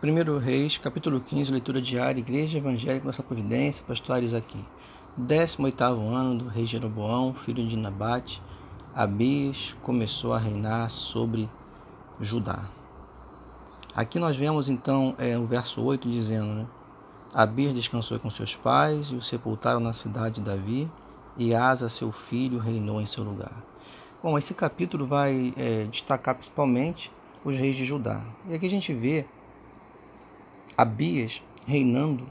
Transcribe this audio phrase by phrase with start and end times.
[0.00, 4.64] 1 Reis, capítulo 15, leitura diária, Igreja Evangélica Nossa Providência, Pastores aqui.
[5.16, 8.40] 18 ano do rei Jeroboão, filho de Nabate,
[8.94, 11.50] Abias começou a reinar sobre
[12.20, 12.66] Judá.
[13.92, 16.66] Aqui nós vemos então é, o verso 8 dizendo, né?
[17.34, 20.88] Abias descansou com seus pais e o sepultaram na cidade de Davi,
[21.36, 23.64] e Asa, seu filho, reinou em seu lugar.
[24.22, 27.10] Bom, esse capítulo vai é, destacar principalmente
[27.44, 28.22] os reis de Judá.
[28.48, 29.26] E aqui a gente vê
[30.78, 32.24] Abias reinando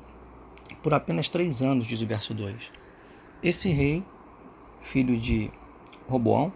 [0.81, 2.71] por apenas três anos, diz o verso 2.
[3.43, 4.05] Esse rei,
[4.79, 5.51] filho de
[6.07, 6.53] Roboão,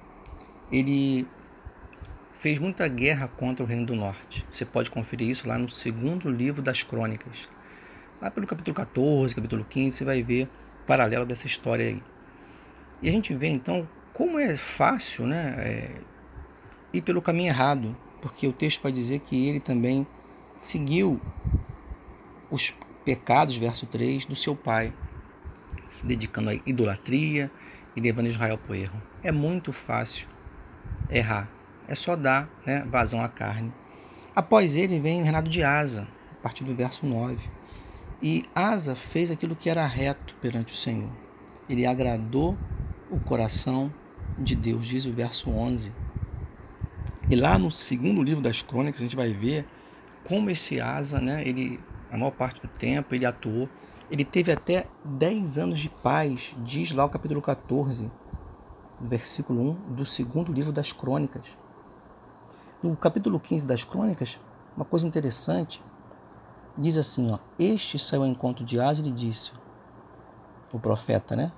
[0.71, 1.27] ele
[2.39, 4.47] fez muita guerra contra o reino do norte.
[4.49, 7.49] Você pode conferir isso lá no segundo livro das crônicas.
[8.21, 12.01] Lá pelo capítulo 14, capítulo 15, você vai ver o paralelo dessa história aí.
[13.01, 16.01] E a gente vê então como é fácil né, é,
[16.93, 20.07] ir pelo caminho errado, porque o texto vai dizer que ele também
[20.57, 21.19] seguiu
[22.51, 22.73] os
[23.03, 24.93] pecados, verso 3, do seu pai,
[25.89, 27.49] se dedicando à idolatria
[27.95, 29.01] e levando Israel para o erro.
[29.23, 30.27] É muito fácil
[31.09, 31.49] errar,
[31.87, 33.73] é só dar né, vazão à carne.
[34.35, 37.37] Após ele vem o reinado de Asa, a partir do verso 9.
[38.21, 41.09] E Asa fez aquilo que era reto perante o Senhor.
[41.67, 42.57] Ele agradou
[43.09, 43.91] o coração
[44.37, 45.91] de Deus, diz o verso 11.
[47.29, 49.65] E lá no segundo livro das crônicas a gente vai ver
[50.23, 51.79] como esse Asa, né, ele
[52.11, 53.69] a maior parte do tempo ele atuou.
[54.09, 58.11] Ele teve até 10 anos de paz, diz lá o capítulo 14,
[58.99, 61.57] versículo 1 do segundo livro das Crônicas.
[62.83, 64.39] No capítulo 15 das Crônicas,
[64.75, 65.81] uma coisa interessante,
[66.77, 69.53] diz assim, ó, este saiu ao encontro de Asa e lhe disse,
[70.73, 71.51] o profeta, né?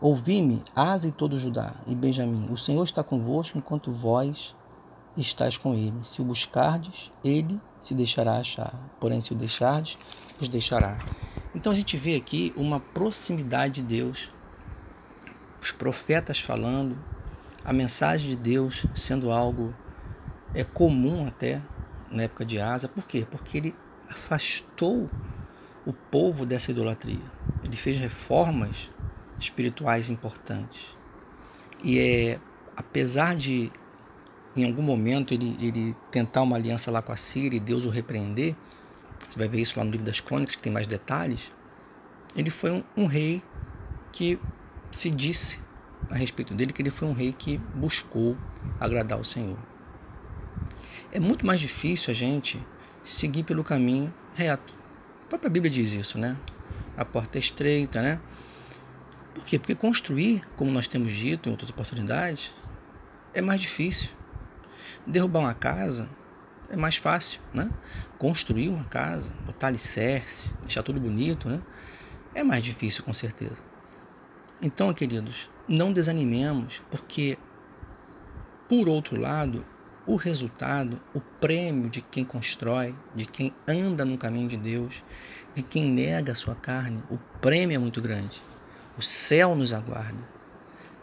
[0.00, 4.54] Ouvi-me, Asa e todo Judá e Benjamim, o Senhor está convosco enquanto vós
[5.20, 6.04] estás com ele.
[6.04, 8.74] Se o buscardes, ele se deixará achar.
[9.00, 9.98] Porém, se o deixardes,
[10.40, 10.96] os deixará.
[11.54, 14.30] Então a gente vê aqui uma proximidade de Deus,
[15.60, 16.98] os profetas falando,
[17.64, 19.74] a mensagem de Deus sendo algo
[20.54, 21.60] é comum até
[22.10, 22.88] na época de Asa.
[22.88, 23.26] Por quê?
[23.30, 23.74] Porque ele
[24.08, 25.10] afastou
[25.84, 27.20] o povo dessa idolatria.
[27.64, 28.90] Ele fez reformas
[29.38, 30.96] espirituais importantes.
[31.82, 32.40] E é
[32.76, 33.72] apesar de
[34.56, 37.90] em algum momento ele, ele tentar uma aliança lá com a Síria e Deus o
[37.90, 38.56] repreender,
[39.18, 41.52] você vai ver isso lá no livro das crônicas, que tem mais detalhes,
[42.36, 43.42] ele foi um, um rei
[44.12, 44.38] que
[44.90, 45.58] se disse
[46.10, 48.36] a respeito dele que ele foi um rei que buscou
[48.80, 49.58] agradar o Senhor.
[51.12, 52.64] É muito mais difícil a gente
[53.04, 54.74] seguir pelo caminho reto.
[55.24, 56.36] A própria Bíblia diz isso, né?
[56.96, 58.20] A porta é estreita, né?
[59.34, 59.58] Por quê?
[59.58, 62.52] Porque construir, como nós temos dito em outras oportunidades,
[63.32, 64.10] é mais difícil.
[65.06, 66.08] Derrubar uma casa
[66.70, 67.70] é mais fácil, né?
[68.18, 71.60] Construir uma casa, botar alicerce, deixar tudo bonito, né?
[72.34, 73.56] É mais difícil, com certeza.
[74.60, 77.38] Então, queridos, não desanimemos, porque,
[78.68, 79.64] por outro lado,
[80.06, 85.04] o resultado, o prêmio de quem constrói, de quem anda no caminho de Deus,
[85.54, 88.42] de quem nega a sua carne, o prêmio é muito grande.
[88.96, 90.37] O céu nos aguarda.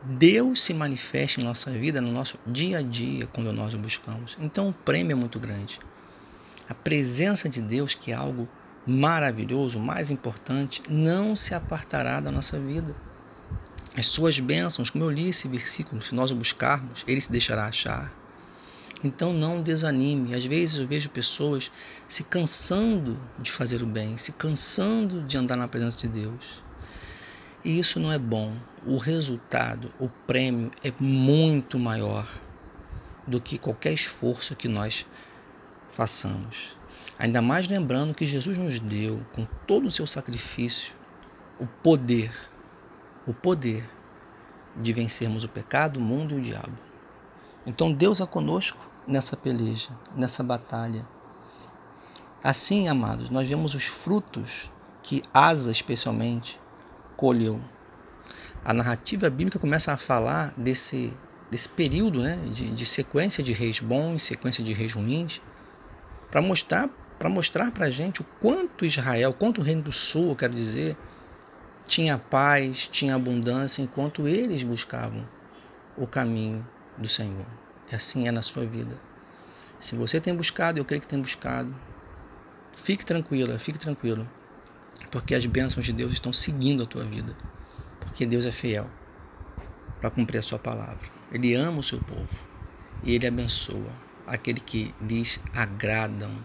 [0.07, 4.37] Deus se manifesta em nossa vida, no nosso dia a dia, quando nós o buscamos.
[4.39, 5.79] Então o prêmio é muito grande.
[6.69, 8.47] A presença de Deus, que é algo
[8.85, 12.95] maravilhoso, mais importante, não se apartará da nossa vida.
[13.97, 17.65] As suas bênçãos, como eu li esse versículo, se nós o buscarmos, ele se deixará
[17.65, 18.13] achar.
[19.03, 20.35] Então não desanime.
[20.35, 21.71] Às vezes eu vejo pessoas
[22.07, 26.63] se cansando de fazer o bem, se cansando de andar na presença de Deus.
[27.63, 28.53] E isso não é bom.
[28.85, 32.27] O resultado, o prêmio é muito maior
[33.25, 35.07] do que qualquer esforço que nós
[35.91, 36.77] façamos.
[37.17, 40.93] Ainda mais lembrando que Jesus nos deu, com todo o seu sacrifício,
[41.59, 42.31] o poder,
[43.25, 43.83] o poder
[44.75, 46.77] de vencermos o pecado, o mundo e o diabo.
[47.65, 51.07] Então Deus é conosco nessa peleja, nessa batalha.
[52.43, 54.69] Assim, amados, nós vemos os frutos
[55.01, 56.59] que Asa, especialmente,
[57.15, 57.59] colheu.
[58.65, 61.13] A narrativa bíblica começa a falar desse,
[61.51, 65.39] desse período né, de, de sequência de reis bons, sequência de reis ruins,
[66.31, 70.31] para mostrar para mostrar para a gente o quanto Israel, quanto o reino do sul,
[70.31, 70.97] eu quero dizer,
[71.87, 75.25] tinha paz, tinha abundância, enquanto eles buscavam
[75.95, 77.45] o caminho do Senhor.
[77.89, 78.97] E assim é na sua vida.
[79.79, 81.73] Se você tem buscado, eu creio que tem buscado,
[82.75, 84.27] fique tranquila, fique tranquilo
[85.11, 87.35] porque as bênçãos de Deus estão seguindo a tua vida,
[88.05, 88.89] porque Deus é fiel
[89.99, 91.09] para cumprir a sua palavra.
[91.31, 92.29] Ele ama o seu povo
[93.03, 93.91] e ele abençoa
[94.25, 96.35] aquele que lhes agradam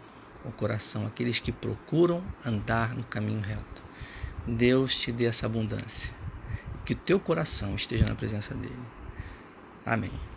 [0.44, 3.82] o coração, aqueles que procuram andar no caminho reto.
[4.46, 6.10] Deus te dê essa abundância.
[6.84, 8.74] Que o teu coração esteja na presença dele.
[9.84, 10.30] Amém.